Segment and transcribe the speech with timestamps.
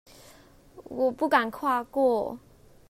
[0.85, 2.39] 我不敢跨過